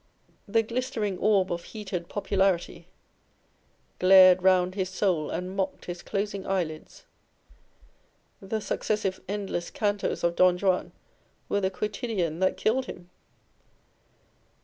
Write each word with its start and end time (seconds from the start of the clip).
The 0.47 0.63
glistering 0.63 1.19
orb 1.19 1.51
of 1.51 1.63
heated 1.63 2.09
popularity 2.09 2.87
Glared 3.99 4.41
round 4.41 4.73
his 4.73 4.89
soul 4.89 5.29
and 5.29 5.55
mocked 5.55 5.85
his 5.85 6.01
closing 6.01 6.43
eyelids. 6.47 7.05
* 7.73 8.41
The 8.51 8.61
successive 8.61 9.21
endless 9.29 9.69
Cantos 9.69 10.23
of 10.23 10.35
Don 10.35 10.57
Juan 10.57 10.91
were 11.49 11.61
the 11.61 11.69
quotidian 11.69 12.39
that 12.39 12.57
killed 12.57 12.85
him 12.87 13.11